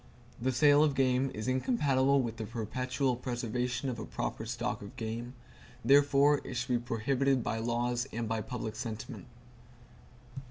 The 0.41 0.51
sale 0.51 0.83
of 0.83 0.95
game 0.95 1.29
is 1.35 1.47
incompatible 1.47 2.23
with 2.23 2.37
the 2.37 2.45
perpetual 2.45 3.15
preservation 3.15 3.87
of 3.87 3.99
a 3.99 4.05
proper 4.07 4.47
stock 4.47 4.81
of 4.81 4.95
game; 4.97 5.35
therefore 5.85 6.41
it 6.43 6.55
should 6.55 6.69
be 6.73 6.79
prohibited 6.79 7.43
by 7.43 7.59
laws 7.59 8.07
and 8.11 8.27
by 8.27 8.41
public 8.41 8.75
sentiment. 8.75 9.27